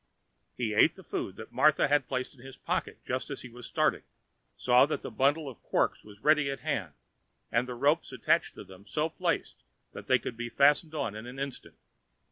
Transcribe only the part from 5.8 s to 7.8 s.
were ready at hand, and the